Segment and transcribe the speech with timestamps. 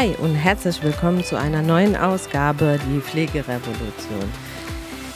[0.00, 4.32] Hi und herzlich willkommen zu einer neuen Ausgabe Die Pflegerevolution.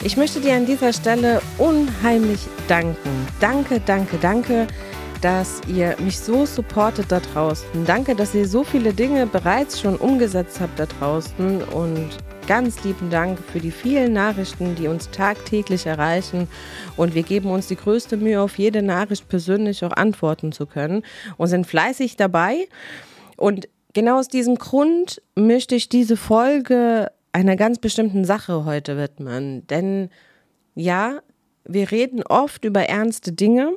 [0.03, 3.09] Ich möchte dir an dieser Stelle unheimlich danken.
[3.39, 4.67] Danke, danke, danke,
[5.21, 7.83] dass ihr mich so supportet da draußen.
[7.87, 12.09] Danke, dass ihr so viele Dinge bereits schon umgesetzt habt da draußen und
[12.45, 16.47] ganz lieben Dank für die vielen Nachrichten, die uns tagtäglich erreichen.
[16.95, 21.01] Und wir geben uns die größte Mühe, auf jede Nachricht persönlich auch antworten zu können
[21.37, 22.67] und sind fleißig dabei.
[23.35, 29.65] Und Genau aus diesem Grund möchte ich diese Folge einer ganz bestimmten Sache heute widmen.
[29.67, 30.09] Denn
[30.75, 31.21] ja,
[31.63, 33.71] wir reden oft über ernste Dinge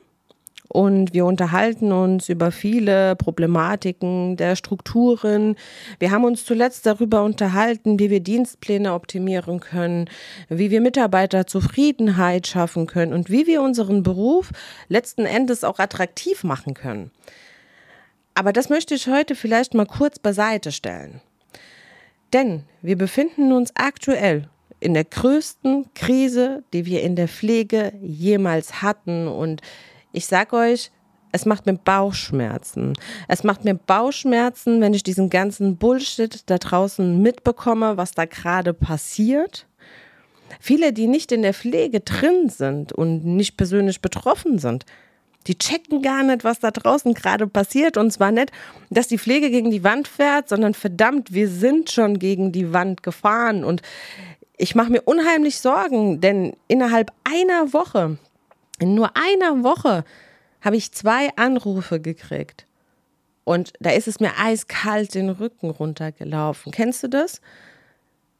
[0.66, 5.54] und wir unterhalten uns über viele Problematiken der Strukturen.
[6.00, 10.10] Wir haben uns zuletzt darüber unterhalten, wie wir Dienstpläne optimieren können,
[10.48, 14.50] wie wir Mitarbeiterzufriedenheit schaffen können und wie wir unseren Beruf
[14.88, 17.12] letzten Endes auch attraktiv machen können.
[18.39, 21.20] Aber das möchte ich heute vielleicht mal kurz beiseite stellen.
[22.33, 28.80] Denn wir befinden uns aktuell in der größten Krise, die wir in der Pflege jemals
[28.80, 29.27] hatten.
[29.27, 29.61] Und
[30.12, 30.92] ich sage euch,
[31.33, 32.92] es macht mir Bauchschmerzen.
[33.27, 38.73] Es macht mir Bauchschmerzen, wenn ich diesen ganzen Bullshit da draußen mitbekomme, was da gerade
[38.73, 39.67] passiert.
[40.61, 44.86] Viele, die nicht in der Pflege drin sind und nicht persönlich betroffen sind,
[45.47, 47.97] die checken gar nicht, was da draußen gerade passiert.
[47.97, 48.53] Und zwar nicht,
[48.91, 53.03] dass die Pflege gegen die Wand fährt, sondern verdammt, wir sind schon gegen die Wand
[53.03, 53.64] gefahren.
[53.64, 53.83] Und
[54.58, 58.19] ich mache mir unheimlich Sorgen, denn innerhalb einer Woche,
[58.78, 60.05] in nur einer Woche,
[60.61, 62.67] habe ich zwei Anrufe gekriegt.
[63.45, 66.73] Und da ist es mir eiskalt den Rücken runtergelaufen.
[66.73, 67.41] Kennst du das?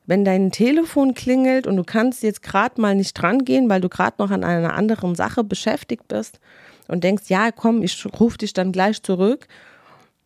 [0.05, 3.89] Wenn dein Telefon klingelt und du kannst jetzt gerade mal nicht dran gehen, weil du
[3.89, 6.41] gerade noch an einer anderen Sache beschäftigt bist
[6.89, 9.47] und denkst, ja, komm, ich rufe dich dann gleich zurück.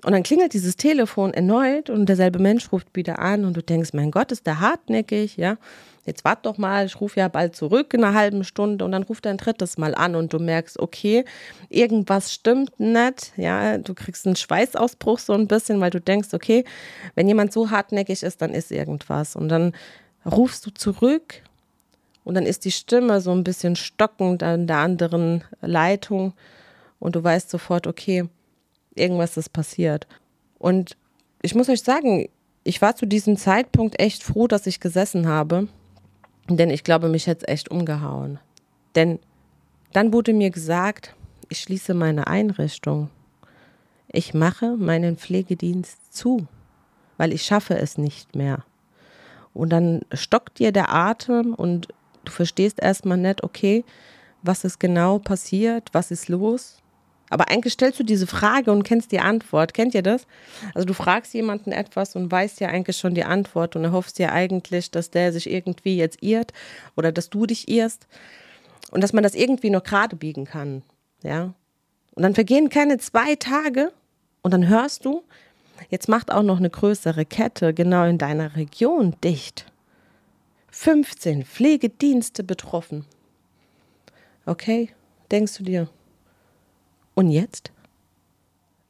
[0.04, 3.90] Und dann klingelt dieses Telefon erneut und derselbe Mensch ruft wieder an und du denkst,
[3.92, 5.58] mein Gott, ist der hartnäckig, ja.
[6.04, 9.04] Jetzt wart doch mal, ich rufe ja bald zurück in einer halben Stunde und dann
[9.04, 11.24] ruft er ein drittes Mal an und du merkst, okay,
[11.68, 13.78] irgendwas stimmt nicht, ja.
[13.78, 16.64] Du kriegst einen Schweißausbruch so ein bisschen, weil du denkst, okay,
[17.14, 19.36] wenn jemand so hartnäckig ist, dann ist irgendwas.
[19.36, 19.72] Und dann
[20.26, 21.42] rufst du zurück
[22.24, 26.34] und dann ist die Stimme so ein bisschen stockend an der anderen Leitung
[26.98, 28.28] und du weißt sofort, okay,
[28.94, 30.06] irgendwas ist passiert.
[30.58, 30.96] Und
[31.42, 32.28] ich muss euch sagen,
[32.64, 35.68] ich war zu diesem Zeitpunkt echt froh, dass ich gesessen habe,
[36.48, 38.38] denn ich glaube, mich hätte es echt umgehauen.
[38.94, 39.18] Denn
[39.92, 41.14] dann wurde mir gesagt,
[41.48, 43.10] ich schließe meine Einrichtung.
[44.08, 46.46] Ich mache meinen Pflegedienst zu,
[47.16, 48.64] weil ich schaffe es nicht mehr.
[49.54, 51.88] Und dann stockt dir der Atem und
[52.24, 53.84] du verstehst erstmal nicht, okay,
[54.42, 56.78] was ist genau passiert, was ist los.
[57.30, 59.72] Aber eigentlich stellst du diese Frage und kennst die Antwort.
[59.72, 60.26] Kennt ihr das?
[60.74, 64.32] Also du fragst jemanden etwas und weißt ja eigentlich schon die Antwort und erhoffst ja
[64.32, 66.52] eigentlich, dass der sich irgendwie jetzt irrt
[66.94, 68.06] oder dass du dich irrst
[68.90, 70.82] und dass man das irgendwie noch gerade biegen kann.
[71.22, 71.54] Ja.
[72.14, 73.92] Und dann vergehen keine zwei Tage
[74.42, 75.22] und dann hörst du,
[75.88, 79.71] jetzt macht auch noch eine größere Kette genau in deiner Region dicht.
[80.72, 83.04] 15 Pflegedienste betroffen.
[84.46, 84.88] Okay,
[85.30, 85.88] denkst du dir.
[87.14, 87.70] Und jetzt?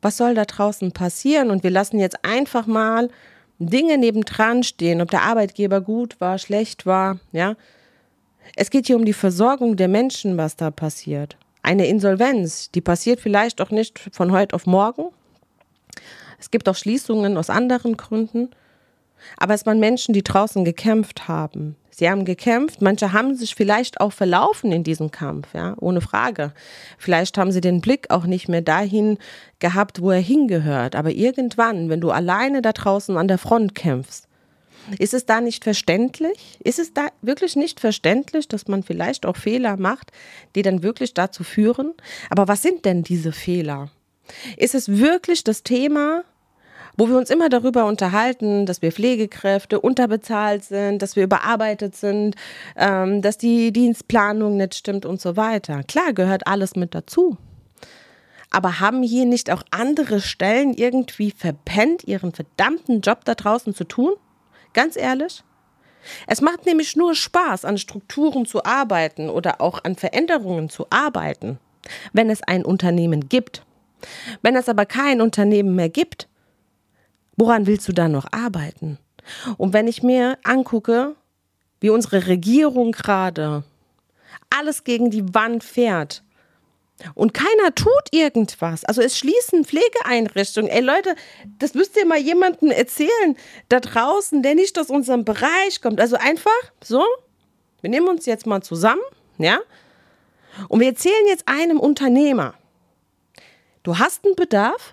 [0.01, 1.51] Was soll da draußen passieren?
[1.51, 3.11] Und wir lassen jetzt einfach mal
[3.59, 7.57] Dinge nebendran stehen, ob der Arbeitgeber gut war, schlecht war, ja.
[8.57, 11.37] Es geht hier um die Versorgung der Menschen, was da passiert.
[11.63, 15.11] Eine Insolvenz, die passiert vielleicht auch nicht von heute auf morgen.
[16.41, 18.51] Es gibt auch Schließungen aus anderen Gründen.
[19.37, 21.77] Aber es waren Menschen, die draußen gekämpft haben.
[21.95, 26.55] Sie haben gekämpft, manche haben sich vielleicht auch verlaufen in diesem Kampf, ja, ohne Frage.
[26.97, 29.19] Vielleicht haben sie den Blick auch nicht mehr dahin
[29.59, 30.97] gehabt, wo er hingehört.
[30.97, 34.27] Aber irgendwann, wenn du alleine da draußen an der Front kämpfst,
[34.99, 36.59] ist es da nicht verständlich?
[36.65, 40.13] Ist es da wirklich nicht verständlich, dass man vielleicht auch Fehler macht,
[40.55, 41.95] die dann wirklich dazu führen?
[42.31, 43.91] Aber was sind denn diese Fehler?
[44.57, 46.25] Ist es wirklich das Thema,
[46.97, 52.37] wo wir uns immer darüber unterhalten, dass wir Pflegekräfte unterbezahlt sind, dass wir überarbeitet sind,
[52.77, 55.83] ähm, dass die Dienstplanung nicht stimmt und so weiter.
[55.85, 57.37] Klar, gehört alles mit dazu.
[58.51, 63.85] Aber haben hier nicht auch andere Stellen irgendwie verpennt, ihren verdammten Job da draußen zu
[63.85, 64.13] tun?
[64.75, 65.43] Ganz ehrlich?
[66.27, 71.59] Es macht nämlich nur Spaß, an Strukturen zu arbeiten oder auch an Veränderungen zu arbeiten,
[72.13, 73.65] wenn es ein Unternehmen gibt.
[74.43, 76.29] Wenn es aber kein Unternehmen mehr gibt,
[77.37, 78.99] Woran willst du da noch arbeiten?
[79.57, 81.15] Und wenn ich mir angucke,
[81.81, 83.65] wie unsere Regierung gerade
[84.51, 86.23] alles gegen die Wand fährt,
[87.15, 88.85] Und keiner tut irgendwas.
[88.85, 90.71] Also es schließen Pflegeeinrichtungen.
[90.71, 91.15] Ey Leute,
[91.59, 93.37] das müsst ihr mal jemandem erzählen
[93.69, 96.01] da draußen, der nicht aus unserem Bereich kommt.
[96.01, 96.51] Also einfach
[96.83, 97.05] so,
[97.81, 99.03] wir nehmen uns jetzt mal zusammen,
[99.39, 99.59] ja?
[100.69, 102.55] Und wir erzählen jetzt einem Unternehmer,
[103.85, 104.93] du hast einen Bedarf,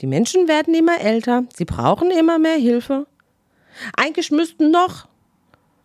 [0.00, 3.06] die Menschen werden immer älter, sie brauchen immer mehr Hilfe.
[3.96, 5.08] Eigentlich müssten noch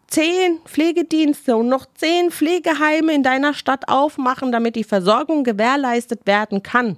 [0.07, 6.61] zehn Pflegedienste und noch zehn Pflegeheime in deiner Stadt aufmachen, damit die Versorgung gewährleistet werden
[6.61, 6.97] kann.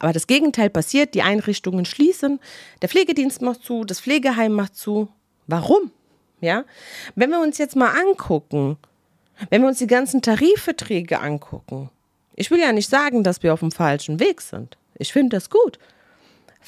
[0.00, 2.40] Aber das Gegenteil passiert, die Einrichtungen schließen,
[2.82, 5.08] der Pflegedienst macht zu, das Pflegeheim macht zu.
[5.46, 5.90] Warum?
[6.40, 6.64] Ja?
[7.14, 8.76] Wenn wir uns jetzt mal angucken,
[9.50, 11.90] wenn wir uns die ganzen Tarifverträge angucken,
[12.34, 14.76] ich will ja nicht sagen, dass wir auf dem falschen Weg sind.
[14.96, 15.78] Ich finde das gut.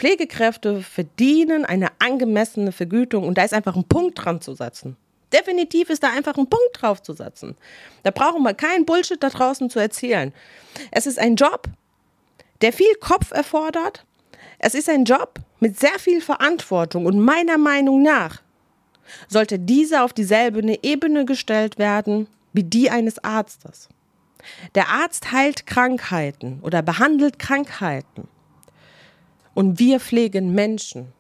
[0.01, 4.97] Pflegekräfte verdienen eine angemessene Vergütung und da ist einfach ein Punkt dran zu setzen.
[5.31, 7.55] Definitiv ist da einfach ein Punkt drauf zu setzen.
[8.03, 10.33] Da brauchen wir keinen Bullshit da draußen zu erzählen.
[10.91, 11.65] Es ist ein Job,
[12.63, 14.07] der viel Kopf erfordert.
[14.59, 18.41] Es ist ein Job mit sehr viel Verantwortung und meiner Meinung nach
[19.29, 23.91] sollte dieser auf dieselbe Ebene gestellt werden wie die eines Arztes.
[24.75, 28.29] Der Arzt heilt Krankheiten oder behandelt Krankheiten.
[29.61, 31.13] Und wir pflegen Menschen.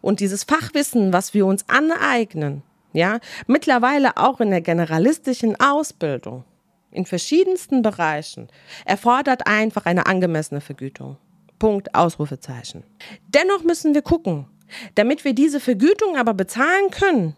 [0.00, 2.62] Und dieses Fachwissen, was wir uns aneignen,
[2.94, 6.44] ja, mittlerweile auch in der generalistischen Ausbildung,
[6.90, 8.48] in verschiedensten Bereichen,
[8.86, 11.18] erfordert einfach eine angemessene Vergütung.
[11.58, 12.82] Punkt, Ausrufezeichen.
[13.26, 14.46] Dennoch müssen wir gucken,
[14.94, 17.36] damit wir diese Vergütung aber bezahlen können,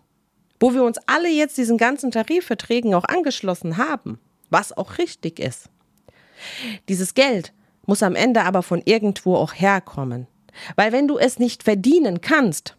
[0.60, 4.20] wo wir uns alle jetzt diesen ganzen Tarifverträgen auch angeschlossen haben,
[4.50, 5.68] was auch richtig ist.
[6.88, 7.52] Dieses Geld
[7.90, 10.28] muss am Ende aber von irgendwo auch herkommen.
[10.76, 12.76] Weil wenn du es nicht verdienen kannst,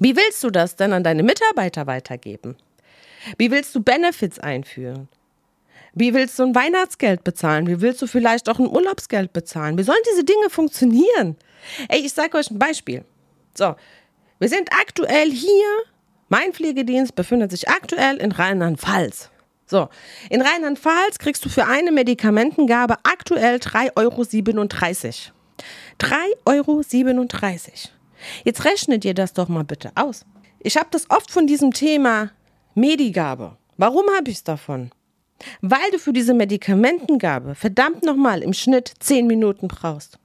[0.00, 2.56] wie willst du das denn an deine Mitarbeiter weitergeben?
[3.38, 5.08] Wie willst du Benefits einführen?
[5.92, 7.68] Wie willst du ein Weihnachtsgeld bezahlen?
[7.68, 9.78] Wie willst du vielleicht auch ein Urlaubsgeld bezahlen?
[9.78, 11.36] Wie sollen diese Dinge funktionieren?
[11.88, 13.04] Ey, ich sage euch ein Beispiel.
[13.56, 13.76] So,
[14.40, 15.68] wir sind aktuell hier.
[16.28, 19.30] Mein Pflegedienst befindet sich aktuell in Rheinland-Pfalz.
[19.66, 19.88] So,
[20.30, 24.24] in Rheinland-Pfalz kriegst du für eine Medikamentengabe aktuell 3,37 Euro.
[26.00, 26.82] 3,37 Euro.
[28.44, 30.24] Jetzt rechnet ihr das doch mal bitte aus.
[30.60, 32.30] Ich habe das oft von diesem Thema
[32.74, 33.56] Medigabe.
[33.76, 34.90] Warum habe ich es davon?
[35.60, 40.18] Weil du für diese Medikamentengabe verdammt nochmal im Schnitt 10 Minuten brauchst.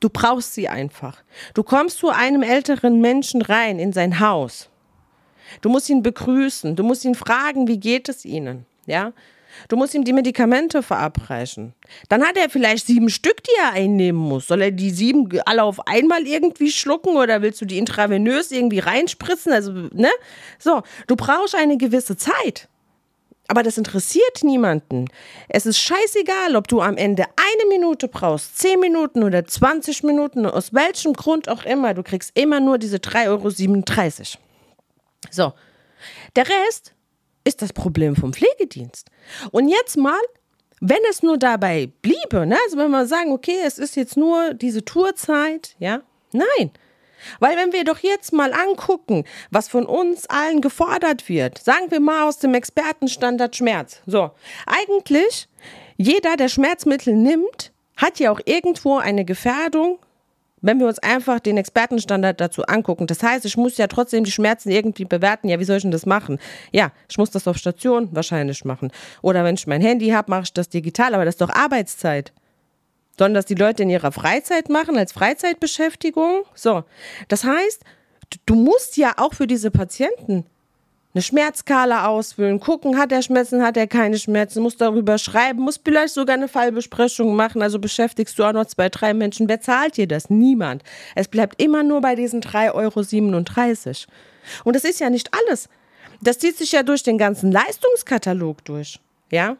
[0.00, 1.22] Du brauchst sie einfach.
[1.54, 4.68] Du kommst zu einem älteren Menschen rein in sein Haus.
[5.60, 6.76] Du musst ihn begrüßen.
[6.76, 8.66] Du musst ihn fragen, wie geht es ihnen?
[8.86, 9.12] Ja?
[9.68, 11.74] Du musst ihm die Medikamente verabreichen.
[12.08, 14.46] Dann hat er vielleicht sieben Stück, die er einnehmen muss.
[14.48, 18.80] Soll er die sieben alle auf einmal irgendwie schlucken oder willst du die intravenös irgendwie
[18.80, 19.52] reinspritzen?
[19.52, 20.10] Also, ne?
[20.58, 22.68] So, du brauchst eine gewisse Zeit.
[23.48, 25.06] Aber das interessiert niemanden.
[25.48, 30.46] Es ist scheißegal, ob du am Ende eine Minute brauchst, zehn Minuten oder 20 Minuten,
[30.46, 31.94] aus welchem Grund auch immer.
[31.94, 34.45] Du kriegst immer nur diese 3,37 Euro.
[35.30, 35.52] So.
[36.34, 36.94] Der Rest
[37.44, 39.08] ist das Problem vom Pflegedienst.
[39.50, 40.20] Und jetzt mal,
[40.80, 42.58] wenn es nur dabei bliebe, ne?
[42.64, 46.02] also wenn wir sagen, okay, es ist jetzt nur diese Tourzeit, ja,
[46.32, 46.70] nein.
[47.40, 52.00] Weil wenn wir doch jetzt mal angucken, was von uns allen gefordert wird, sagen wir
[52.00, 54.02] mal aus dem Expertenstandard Schmerz.
[54.06, 54.32] So,
[54.66, 55.48] eigentlich
[55.96, 59.98] jeder, der Schmerzmittel nimmt, hat ja auch irgendwo eine Gefährdung
[60.66, 64.32] wenn wir uns einfach den Expertenstandard dazu angucken, das heißt, ich muss ja trotzdem die
[64.32, 65.48] Schmerzen irgendwie bewerten.
[65.48, 66.38] Ja, wie soll ich denn das machen?
[66.72, 68.90] Ja, ich muss das auf Station wahrscheinlich machen.
[69.22, 72.32] Oder wenn ich mein Handy habe, mache ich das digital, aber das ist doch Arbeitszeit.
[73.16, 76.42] Sollen das die Leute in ihrer Freizeit machen, als Freizeitbeschäftigung?
[76.54, 76.82] So.
[77.28, 77.82] Das heißt,
[78.44, 80.46] du musst ja auch für diese Patienten
[81.16, 85.80] eine Schmerzskala ausfüllen, gucken, hat er Schmerzen, hat er keine Schmerzen, muss darüber schreiben, muss
[85.82, 89.48] vielleicht sogar eine Fallbesprechung machen, also beschäftigst du auch noch zwei, drei Menschen.
[89.48, 90.28] Wer zahlt dir das?
[90.28, 90.82] Niemand.
[91.14, 94.12] Es bleibt immer nur bei diesen 3,37 Euro.
[94.64, 95.70] Und das ist ja nicht alles.
[96.20, 99.00] Das zieht sich ja durch den ganzen Leistungskatalog durch.
[99.30, 99.56] Ja?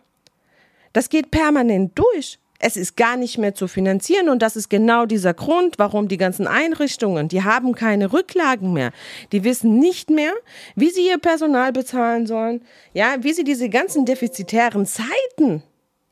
[0.92, 5.06] Das geht permanent durch es ist gar nicht mehr zu finanzieren und das ist genau
[5.06, 8.92] dieser Grund, warum die ganzen Einrichtungen, die haben keine Rücklagen mehr.
[9.32, 10.32] Die wissen nicht mehr,
[10.74, 15.62] wie sie ihr Personal bezahlen sollen, ja, wie sie diese ganzen defizitären Zeiten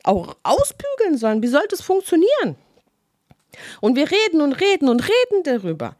[0.03, 1.41] auch ausbügeln sollen.
[1.41, 2.55] Wie soll das funktionieren?
[3.81, 5.95] Und wir reden und reden und reden darüber.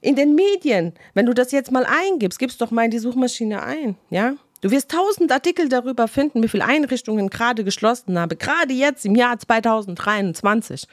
[0.00, 3.62] In den Medien, wenn du das jetzt mal eingibst, gibst doch mal in die Suchmaschine
[3.62, 4.34] ein, ja?
[4.64, 9.14] Du wirst tausend Artikel darüber finden, wie viele Einrichtungen gerade geschlossen habe, gerade jetzt im
[9.14, 10.88] Jahr 2023.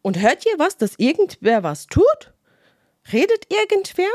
[0.00, 2.32] Und hört ihr was, dass irgendwer was tut?
[3.12, 4.08] Redet irgendwer?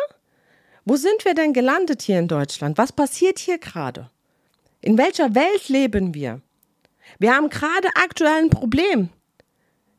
[0.86, 2.80] Wo sind wir denn gelandet hier in Deutschland?
[2.80, 4.10] Was passiert hier gerade?
[4.82, 6.42] In welcher Welt leben wir?
[7.20, 9.10] Wir haben gerade aktuell ein Problem.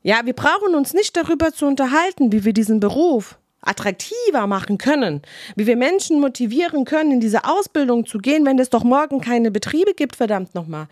[0.02, 5.23] Ja, wir brauchen uns nicht darüber zu unterhalten, wie wir diesen Beruf attraktiver machen können,
[5.57, 9.50] wie wir Menschen motivieren können, in diese Ausbildung zu gehen, wenn es doch morgen keine
[9.50, 10.88] Betriebe gibt, verdammt nochmal.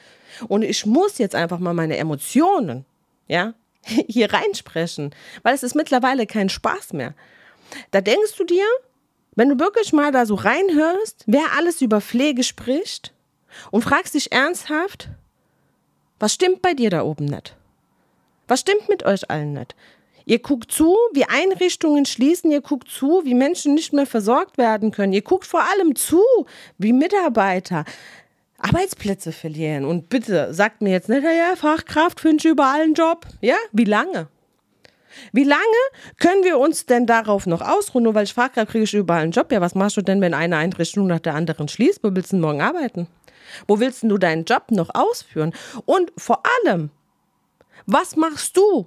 [0.49, 2.85] Und ich muss jetzt einfach mal meine Emotionen,
[3.27, 7.15] ja, hier reinsprechen, weil es ist mittlerweile kein Spaß mehr.
[7.91, 8.65] Da denkst du dir,
[9.35, 13.13] wenn du wirklich mal da so reinhörst, wer alles über Pflege spricht
[13.71, 15.09] und fragst dich ernsthaft,
[16.19, 17.57] was stimmt bei dir da oben nicht?
[18.47, 19.75] Was stimmt mit euch allen nicht?
[20.31, 24.93] Ihr guckt zu, wie Einrichtungen schließen, ihr guckt zu, wie Menschen nicht mehr versorgt werden
[24.93, 25.13] können.
[25.13, 26.23] Ihr guckt vor allem zu,
[26.79, 27.85] wie Mitarbeiter
[28.57, 29.85] Arbeitsplätze verlieren.
[29.85, 33.27] Und bitte sagt mir jetzt nicht, ja, Fachkraft ich überall einen Job.
[33.41, 34.29] Ja, wie lange?
[35.33, 35.63] Wie lange
[36.21, 38.05] können wir uns denn darauf noch ausruhen?
[38.05, 39.51] Nur weil ich Fachkraft kriege ich überall einen Job.
[39.51, 42.05] Ja, was machst du denn, wenn eine Einrichtung nach der anderen schließt?
[42.05, 43.09] Wo willst du morgen arbeiten?
[43.67, 45.53] Wo willst du deinen Job noch ausführen?
[45.87, 46.91] Und vor allem,
[47.87, 48.87] was machst du,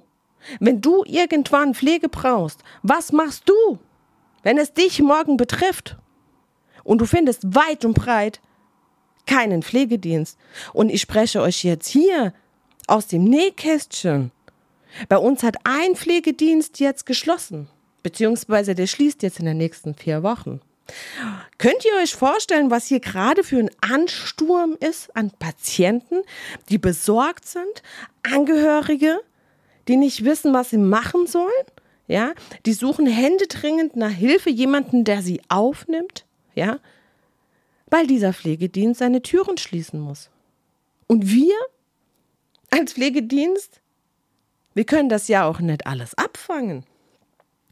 [0.59, 2.63] wenn du irgendwann Pflege brauchst?
[2.81, 3.79] Was machst du,
[4.43, 5.97] wenn es dich morgen betrifft?
[6.83, 8.41] Und du findest weit und breit
[9.25, 10.37] keinen Pflegedienst.
[10.73, 12.33] Und ich spreche euch jetzt hier
[12.87, 14.31] aus dem Nähkästchen.
[15.09, 17.67] Bei uns hat ein Pflegedienst jetzt geschlossen,
[18.03, 20.61] beziehungsweise der schließt jetzt in den nächsten vier Wochen.
[21.57, 26.21] Könnt ihr euch vorstellen, was hier gerade für ein Ansturm ist an Patienten,
[26.69, 27.81] die besorgt sind,
[28.23, 29.21] Angehörige,
[29.87, 31.49] die nicht wissen, was sie machen sollen?
[32.07, 32.33] Ja,
[32.65, 36.79] die suchen händeringend nach Hilfe, jemanden, der sie aufnimmt, ja,
[37.87, 40.29] weil dieser Pflegedienst seine Türen schließen muss.
[41.07, 41.55] Und wir
[42.71, 43.81] als Pflegedienst,
[44.73, 46.85] wir können das ja auch nicht alles abfangen.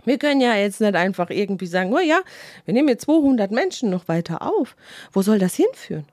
[0.05, 2.21] Wir können ja jetzt nicht einfach irgendwie sagen, oh ja,
[2.65, 4.75] wir nehmen jetzt 200 Menschen noch weiter auf.
[5.11, 6.05] Wo soll das hinführen?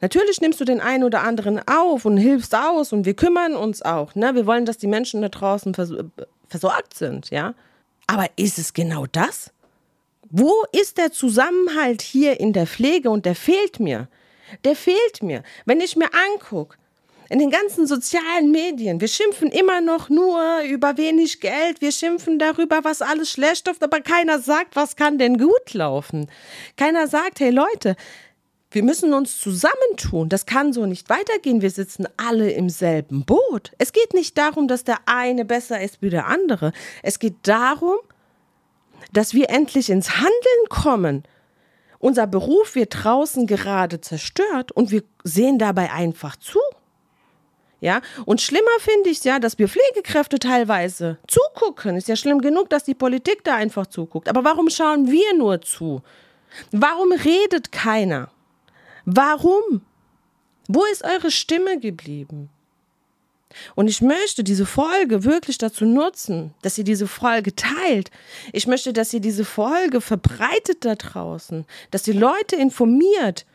[0.00, 3.82] Natürlich nimmst du den einen oder anderen auf und hilfst aus und wir kümmern uns
[3.82, 4.14] auch.
[4.14, 4.34] Ne?
[4.34, 5.92] Wir wollen, dass die Menschen da draußen vers
[6.48, 7.54] versorgt sind, ja.
[8.06, 9.50] Aber ist es genau das?
[10.28, 14.08] Wo ist der Zusammenhalt hier in der Pflege und der fehlt mir?
[14.64, 15.42] Der fehlt mir.
[15.64, 16.76] Wenn ich mir angucke,
[17.30, 19.00] in den ganzen sozialen Medien.
[19.00, 21.80] Wir schimpfen immer noch nur über wenig Geld.
[21.80, 26.30] Wir schimpfen darüber, was alles schlecht läuft, aber keiner sagt, was kann denn gut laufen.
[26.76, 27.96] Keiner sagt, hey Leute,
[28.74, 30.28] wir müssen uns zusammentun.
[30.28, 31.62] Das kann so nicht weitergehen.
[31.62, 33.72] Wir sitzen alle im selben Boot.
[33.78, 36.72] Es geht nicht darum, dass der eine besser ist wie der andere.
[37.02, 37.96] Es geht darum,
[39.12, 41.22] dass wir endlich ins Handeln kommen.
[42.00, 46.58] Unser Beruf wird draußen gerade zerstört und wir sehen dabei einfach zu.
[47.80, 51.96] Ja, und schlimmer finde ich ja, dass wir Pflegekräfte teilweise zugucken.
[51.96, 54.28] Ist ja schlimm genug, dass die Politik da einfach zuguckt.
[54.28, 56.02] Aber warum schauen wir nur zu?
[56.72, 58.30] Warum redet keiner?
[59.04, 59.82] Warum?
[60.68, 62.50] Wo ist eure Stimme geblieben?
[63.76, 68.10] Und ich möchte diese Folge wirklich dazu nutzen, dass ihr diese Folge teilt.
[68.52, 73.46] Ich möchte, dass ihr diese Folge verbreitet da draußen, dass ihr Leute informiert,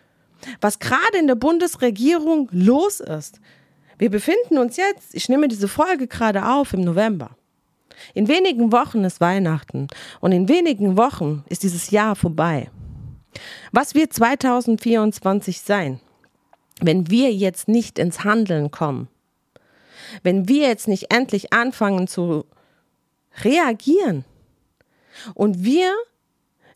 [0.62, 3.42] was gerade in der Bundesregierung los ist,
[4.00, 7.32] wir befinden uns jetzt, ich nehme diese Folge gerade auf im November.
[8.14, 9.88] In wenigen Wochen ist Weihnachten
[10.22, 12.72] und in wenigen Wochen ist dieses Jahr vorbei.
[13.72, 16.00] Was wird 2024 sein,
[16.82, 19.08] wenn wir jetzt nicht ins Handeln kommen?
[20.24, 22.46] Wenn wir jetzt nicht endlich anfangen zu
[23.44, 24.26] reagieren
[25.34, 25.94] und wir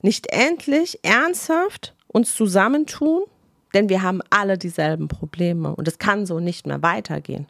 [0.02, 3.24] nicht endlich ernsthaft uns zusammentun
[3.74, 7.48] denn wir haben alle dieselben Probleme und es kann so nicht mehr weitergehen.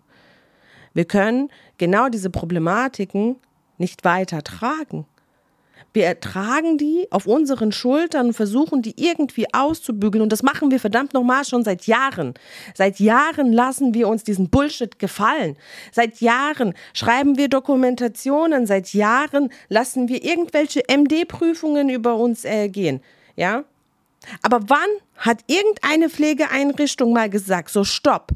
[0.93, 3.36] Wir können genau diese Problematiken
[3.77, 5.05] nicht weiter tragen.
[5.94, 10.24] Wir ertragen die auf unseren Schultern und versuchen die irgendwie auszubügeln.
[10.24, 12.34] Und das machen wir verdammt nochmal schon seit Jahren.
[12.74, 15.56] Seit Jahren lassen wir uns diesen Bullshit gefallen.
[15.92, 18.66] Seit Jahren schreiben wir Dokumentationen.
[18.66, 23.02] Seit Jahren lassen wir irgendwelche MD-Prüfungen über uns ergehen.
[23.36, 23.64] Ja?
[24.42, 28.32] Aber wann hat irgendeine Pflegeeinrichtung mal gesagt, so stopp,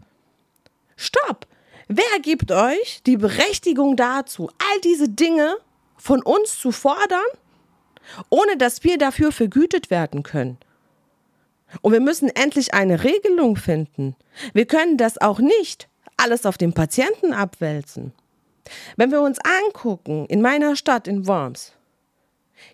[0.95, 1.47] stopp,
[1.87, 5.57] wer gibt euch die Berechtigung dazu, all diese Dinge
[5.97, 7.25] von uns zu fordern,
[8.29, 10.57] ohne dass wir dafür vergütet werden können?
[11.81, 14.15] Und wir müssen endlich eine Regelung finden.
[14.53, 18.13] Wir können das auch nicht alles auf den Patienten abwälzen.
[18.95, 21.73] Wenn wir uns angucken, in meiner Stadt in Worms,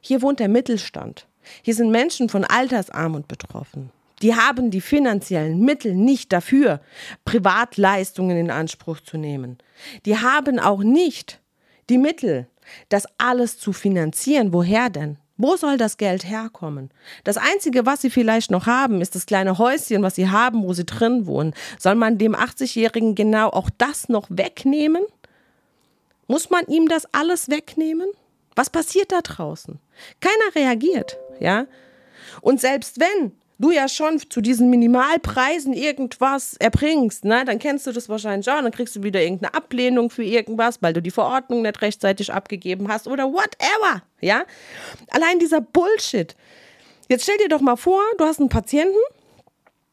[0.02, 1.28] hier wohnt der Mittelstand.
[1.62, 3.92] Hier sind Menschen von Altersarmut betroffen.
[4.22, 6.80] Die haben die finanziellen Mittel nicht dafür,
[7.25, 9.58] Privatleistungen in Anspruch zu nehmen.
[10.06, 11.42] Die haben auch nicht
[11.90, 12.48] die Mittel,
[12.88, 14.54] das alles zu finanzieren.
[14.54, 15.18] Woher denn?
[15.38, 16.92] Wo soll das Geld herkommen?
[17.24, 20.74] Das Einzige, was sie vielleicht noch haben, ist das kleine Häuschen, was sie haben, wo
[20.74, 21.54] sie drin wohnen.
[21.80, 25.04] Soll man dem 80-Jährigen genau auch das noch wegnehmen?
[26.28, 28.08] Muss man ihm das alles wegnehmen?
[28.56, 29.80] Was passiert da draußen?
[30.20, 31.66] Keiner reagiert, ja?
[32.42, 37.93] Und selbst wenn du ja schon zu diesen Minimalpreisen irgendwas erbringst, ne, dann kennst du
[37.93, 41.62] das wahrscheinlich auch, dann kriegst du wieder irgendeine Ablehnung für irgendwas, weil du die Verordnung
[41.62, 44.43] nicht rechtzeitig abgegeben hast oder whatever, ja?
[45.12, 46.36] Allein dieser Bullshit.
[47.08, 48.98] Jetzt stell dir doch mal vor, du hast einen Patienten,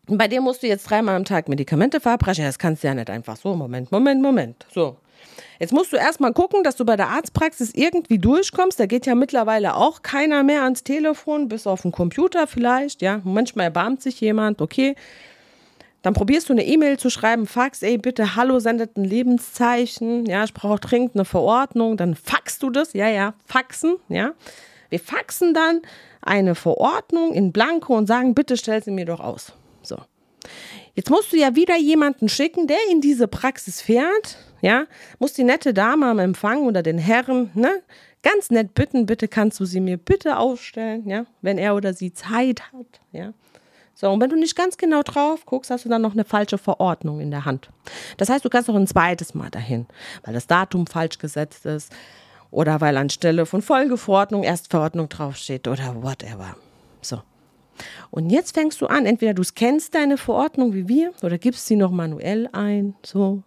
[0.06, 2.44] bei dem musst du jetzt dreimal am Tag Medikamente verabreichen.
[2.44, 3.54] Das kannst du ja nicht einfach so.
[3.54, 4.66] Moment, Moment, Moment.
[4.74, 4.96] So.
[5.58, 8.80] Jetzt musst du erstmal gucken, dass du bei der Arztpraxis irgendwie durchkommst.
[8.80, 13.02] Da geht ja mittlerweile auch keiner mehr ans Telefon, bis auf den Computer vielleicht.
[13.02, 14.94] Ja, manchmal erbarmt sich jemand, okay.
[16.02, 20.24] Dann probierst du eine E-Mail zu schreiben, Fax, ey, bitte, hallo, sendet ein Lebenszeichen.
[20.24, 21.98] Ja, ich brauche dringend eine Verordnung.
[21.98, 22.94] Dann faxst du das.
[22.94, 23.96] Ja, ja, faxen.
[24.08, 24.32] Ja.
[24.88, 25.82] Wir faxen dann
[26.22, 29.52] eine Verordnung in Blanko und sagen, bitte stell sie mir doch aus.
[29.82, 29.98] So.
[30.94, 34.84] Jetzt musst du ja wieder jemanden schicken, der in diese Praxis fährt, ja,
[35.18, 37.82] muss die nette Dame am Empfang oder den Herren, ne,
[38.22, 42.12] ganz nett bitten, bitte kannst du sie mir bitte aufstellen, ja, wenn er oder sie
[42.12, 43.32] Zeit hat, ja.
[43.94, 46.56] So, und wenn du nicht ganz genau drauf guckst, hast du dann noch eine falsche
[46.56, 47.68] Verordnung in der Hand.
[48.16, 49.86] Das heißt, du kannst noch ein zweites Mal dahin,
[50.24, 51.92] weil das Datum falsch gesetzt ist
[52.50, 56.56] oder weil anstelle von Folgeverordnung erst Verordnung draufsteht oder whatever.
[57.02, 57.20] So.
[58.10, 61.76] Und jetzt fängst du an, entweder du scannst deine Verordnung wie wir oder gibst sie
[61.76, 63.42] noch manuell ein, so,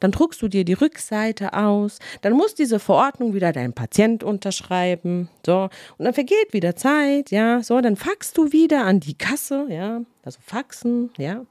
[0.00, 5.28] dann druckst du dir die Rückseite aus, dann muss diese Verordnung wieder dein Patient unterschreiben,
[5.44, 9.66] so, und dann vergeht wieder Zeit, ja, so, dann faxst du wieder an die Kasse,
[9.68, 11.44] ja, also faxen, ja,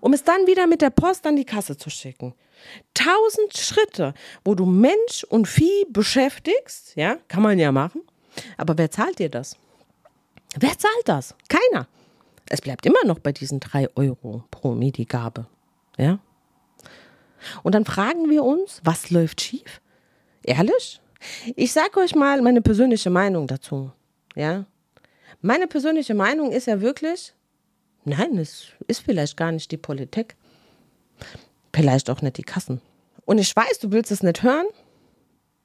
[0.00, 2.34] um es dann wieder mit der Post an die Kasse zu schicken.
[2.92, 4.12] Tausend Schritte,
[4.44, 8.02] wo du Mensch und Vieh beschäftigst, ja, kann man ja machen,
[8.56, 9.56] aber wer zahlt dir das?
[10.58, 11.34] Wer zahlt das?
[11.48, 11.86] Keiner.
[12.48, 15.46] Es bleibt immer noch bei diesen drei Euro pro Medigabe,
[15.96, 16.18] ja.
[17.62, 19.80] Und dann fragen wir uns, was läuft schief?
[20.42, 21.00] Ehrlich?
[21.56, 23.92] Ich sage euch mal meine persönliche Meinung dazu.
[24.34, 24.66] Ja?
[25.42, 27.34] Meine persönliche Meinung ist ja wirklich,
[28.04, 30.36] nein, es ist vielleicht gar nicht die Politik.
[31.72, 32.80] Vielleicht auch nicht die Kassen.
[33.24, 34.66] Und ich weiß, du willst es nicht hören,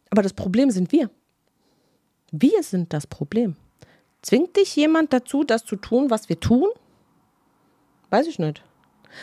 [0.10, 1.10] aber das Problem sind wir.
[2.32, 3.56] Wir sind das Problem.
[4.22, 6.68] Zwingt dich jemand dazu, das zu tun, was wir tun?
[8.10, 8.64] Weiß ich nicht.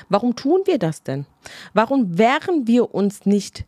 [0.08, 1.26] Warum tun wir das denn?
[1.74, 3.64] Warum wehren wir uns nicht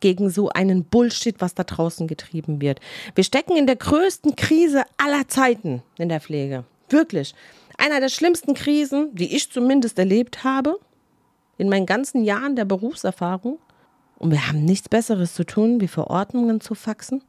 [0.00, 2.80] gegen so einen Bullshit, was da draußen getrieben wird?
[3.14, 6.64] Wir stecken in der größten Krise aller Zeiten in der Pflege.
[6.88, 7.34] Wirklich.
[7.78, 10.78] Einer der schlimmsten Krisen, die ich zumindest erlebt habe,
[11.58, 13.58] in meinen ganzen Jahren der Berufserfahrung.
[14.18, 17.22] Und wir haben nichts Besseres zu tun, wie Verordnungen zu faxen,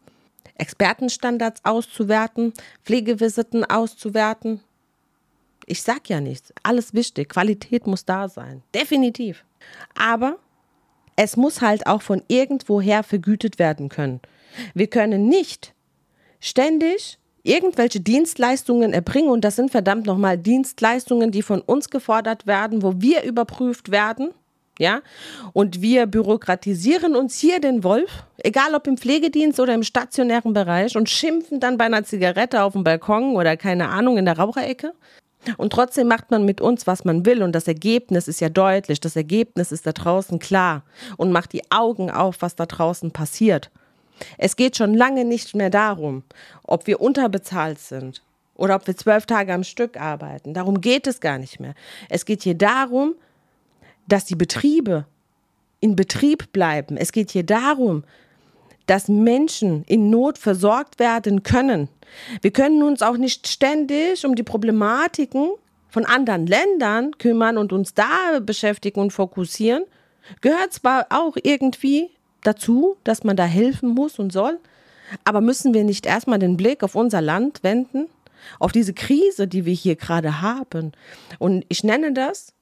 [0.56, 4.62] Expertenstandards auszuwerten, Pflegevisiten auszuwerten,
[5.68, 6.52] ich sag ja nichts.
[6.64, 7.30] Alles wichtig.
[7.30, 8.64] Qualität muss da sein.
[8.74, 9.46] Definitiv.
[9.96, 10.38] Aber
[11.16, 14.22] es muss halt auch von irgendwoher vergütet werden können.
[14.74, 15.74] Wir können nicht
[16.40, 22.82] ständig irgendwelche Dienstleistungen erbringen und das sind verdammt nochmal Dienstleistungen, die von uns gefordert werden,
[22.82, 24.32] wo wir überprüft werden.
[24.80, 25.02] Ja,
[25.54, 30.96] und wir bürokratisieren uns hier den Wolf, egal ob im Pflegedienst oder im stationären Bereich,
[30.96, 34.94] und schimpfen dann bei einer Zigarette auf dem Balkon oder keine Ahnung in der Raucherecke.
[35.58, 37.42] Und trotzdem macht man mit uns, was man will.
[37.42, 39.00] Und das Ergebnis ist ja deutlich.
[39.00, 40.84] Das Ergebnis ist da draußen klar.
[41.16, 43.72] Und macht die Augen auf, was da draußen passiert.
[44.38, 46.24] Es geht schon lange nicht mehr darum,
[46.64, 48.24] ob wir unterbezahlt sind
[48.56, 50.54] oder ob wir zwölf Tage am Stück arbeiten.
[50.54, 51.76] Darum geht es gar nicht mehr.
[52.10, 53.16] Es geht hier darum,
[54.08, 55.06] dass die Betriebe
[55.80, 56.98] in Betrieb bleiben.
[56.98, 58.04] Es geht hier darum,
[58.88, 61.90] dass Menschen in Not versorgt werden können.
[62.42, 65.50] Wir können uns auch nicht ständig um die Problematiken
[65.90, 69.84] von anderen Ländern kümmern und uns da beschäftigen und fokussieren.
[70.42, 72.10] Gehört zwar auch irgendwie
[72.44, 74.60] dazu, dass man da helfen muss und soll,
[75.24, 78.08] aber müssen wir nicht erstmal den Blick auf unser Land wenden,
[78.60, 80.92] auf diese Krise, die wir hier gerade haben?
[81.40, 82.54] Und ich nenne das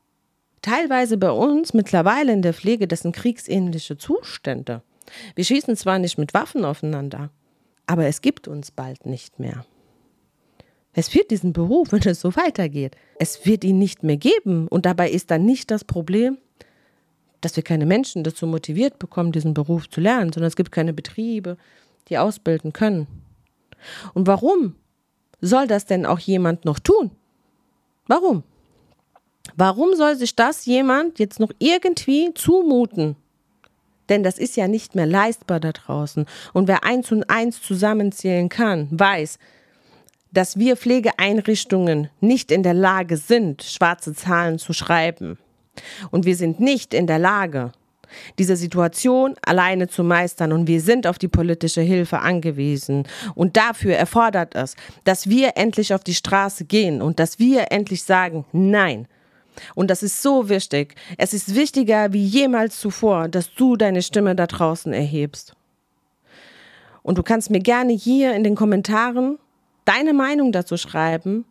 [0.61, 4.81] teilweise bei uns mittlerweile in der Pflege, das sind kriegsähnliche Zustände.
[5.35, 7.29] Wir schießen zwar nicht mit Waffen aufeinander,
[7.85, 9.65] aber es gibt uns bald nicht mehr.
[10.93, 14.67] Es wird diesen Beruf, wenn es so weitergeht, es wird ihn nicht mehr geben.
[14.67, 16.37] Und dabei ist dann nicht das Problem,
[17.41, 20.93] dass wir keine Menschen dazu motiviert bekommen, diesen Beruf zu lernen, sondern es gibt keine
[20.93, 21.57] Betriebe,
[22.09, 23.07] die ausbilden können.
[24.13, 24.75] Und warum
[25.41, 27.11] soll das denn auch jemand noch tun?
[28.07, 28.43] Warum?
[29.55, 33.15] Warum soll sich das jemand jetzt noch irgendwie zumuten?
[34.09, 36.25] Denn das ist ja nicht mehr leistbar da draußen.
[36.53, 39.39] Und wer eins und eins zusammenzählen kann, weiß,
[40.31, 45.37] dass wir Pflegeeinrichtungen nicht in der Lage sind, schwarze Zahlen zu schreiben.
[46.11, 47.71] Und wir sind nicht in der Lage,
[48.37, 53.07] diese Situation alleine zu meistern und wir sind auf die politische Hilfe angewiesen.
[53.33, 58.03] Und dafür erfordert es, dass wir endlich auf die Straße gehen und dass wir endlich
[58.03, 59.07] sagen, nein.
[59.73, 60.95] Und das ist so wichtig.
[61.17, 65.55] Es ist wichtiger wie jemals zuvor, dass du deine Stimme da draußen erhebst.
[67.03, 69.37] Und du kannst mir gerne hier in den Kommentaren
[69.85, 71.45] deine Meinung dazu schreiben,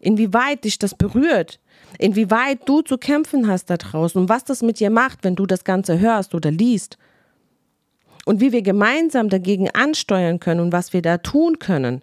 [0.00, 1.60] inwieweit dich das berührt,
[1.98, 5.46] inwieweit du zu kämpfen hast da draußen und was das mit dir macht, wenn du
[5.46, 6.98] das Ganze hörst oder liest.
[8.26, 12.02] Und wie wir gemeinsam dagegen ansteuern können und was wir da tun können,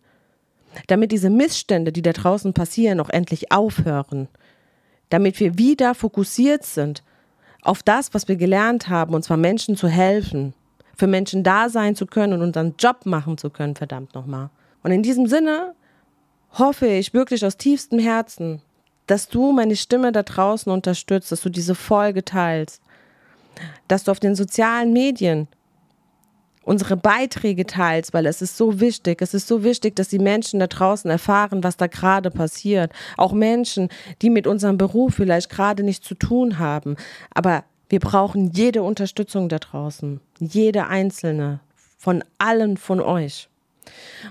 [0.88, 4.28] damit diese Missstände, die da draußen passieren, auch endlich aufhören.
[5.10, 7.04] Damit wir wieder fokussiert sind
[7.62, 10.54] auf das, was wir gelernt haben, und zwar Menschen zu helfen,
[10.96, 14.50] für Menschen da sein zu können und unseren Job machen zu können, verdammt nochmal.
[14.84, 15.74] Und in diesem Sinne
[16.54, 18.62] hoffe ich wirklich aus tiefstem Herzen,
[19.06, 22.82] dass du meine Stimme da draußen unterstützt, dass du diese Folge teilst,
[23.88, 25.48] dass du auf den sozialen Medien
[26.68, 29.22] unsere Beiträge teilst, weil es ist so wichtig.
[29.22, 32.92] Es ist so wichtig, dass die Menschen da draußen erfahren, was da gerade passiert.
[33.16, 33.88] Auch Menschen,
[34.22, 36.98] die mit unserem Beruf vielleicht gerade nichts zu tun haben.
[37.34, 40.20] Aber wir brauchen jede Unterstützung da draußen.
[40.40, 41.62] Jede einzelne.
[41.98, 43.48] Von allen von euch.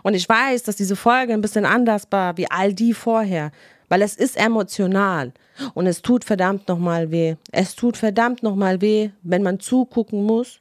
[0.03, 3.51] Und ich weiß, dass diese Folge ein bisschen anders war wie all die vorher,
[3.89, 5.33] weil es ist emotional
[5.73, 7.37] und es tut verdammt nochmal weh.
[7.51, 10.61] Es tut verdammt nochmal weh, wenn man zugucken muss,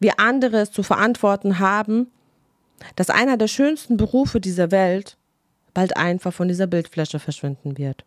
[0.00, 2.10] wie andere es zu verantworten haben,
[2.94, 5.16] dass einer der schönsten Berufe dieser Welt
[5.74, 8.04] bald einfach von dieser Bildfläche verschwinden wird.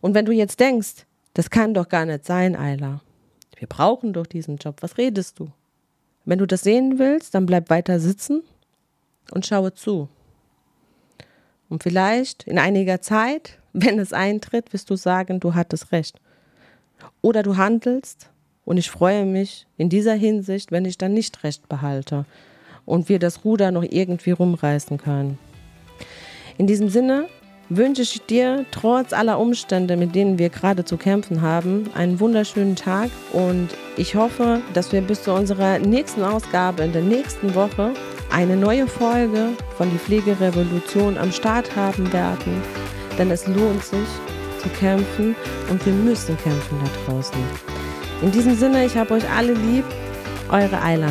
[0.00, 3.00] Und wenn du jetzt denkst, das kann doch gar nicht sein, Ayla.
[3.56, 4.76] Wir brauchen doch diesen Job.
[4.80, 5.50] Was redest du?
[6.24, 8.42] Wenn du das sehen willst, dann bleib weiter sitzen
[9.32, 10.08] und schaue zu.
[11.68, 16.20] Und vielleicht in einiger Zeit, wenn es eintritt, wirst du sagen, du hattest recht.
[17.22, 18.29] Oder du handelst
[18.64, 22.24] und ich freue mich in dieser Hinsicht, wenn ich dann nicht recht behalte
[22.84, 25.38] und wir das Ruder noch irgendwie rumreißen können.
[26.58, 27.26] In diesem Sinne
[27.70, 32.76] wünsche ich dir trotz aller Umstände, mit denen wir gerade zu kämpfen haben, einen wunderschönen
[32.76, 37.94] Tag und ich hoffe, dass wir bis zu unserer nächsten Ausgabe in der nächsten Woche
[38.30, 42.60] eine neue Folge von die Pflegerevolution am Start haben werden,
[43.18, 44.08] denn es lohnt sich
[44.60, 45.34] zu kämpfen
[45.70, 47.79] und wir müssen kämpfen da draußen.
[48.22, 49.84] In diesem Sinne, ich habe euch alle lieb,
[50.50, 51.08] eure Ayla.